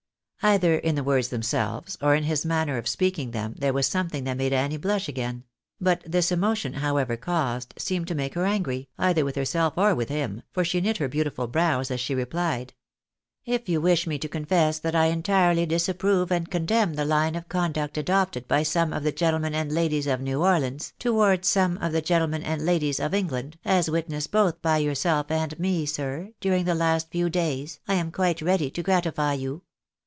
[0.51, 4.23] "Either in the words themselves, or in his manner of speaking them, there was something
[4.23, 5.43] that made Annie blush again;
[5.79, 10.09] but this emotion, however caused, seemed to make her angry, either with herself or with
[10.09, 12.73] him, for she knit her beautiful brows as she replied
[13.55, 17.35] —"If you wish me to confess that I entirely disapprove and con demn the line
[17.35, 21.77] of conduct adopted by some of the gentlemen and ladies of New Orleans, towards some
[21.77, 26.31] of the gentlemen and ladies of England, as witnessed both by yourself and me, sir,
[26.41, 29.61] durijag the last few days, I am quite ready to gratify you.